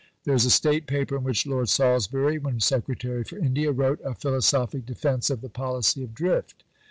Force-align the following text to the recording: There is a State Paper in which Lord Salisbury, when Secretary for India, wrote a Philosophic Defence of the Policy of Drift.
There 0.23 0.33
is 0.33 0.45
a 0.45 0.49
State 0.49 0.87
Paper 0.87 1.15
in 1.17 1.23
which 1.23 1.45
Lord 1.45 1.69
Salisbury, 1.69 2.39
when 2.39 2.59
Secretary 2.59 3.23
for 3.23 3.37
India, 3.37 3.71
wrote 3.71 3.99
a 4.03 4.15
Philosophic 4.15 4.83
Defence 4.83 5.29
of 5.29 5.41
the 5.41 5.47
Policy 5.49 6.03
of 6.03 6.15
Drift. 6.15 6.63